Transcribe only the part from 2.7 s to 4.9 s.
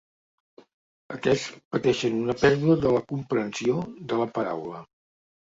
de la comprensió de la paraula.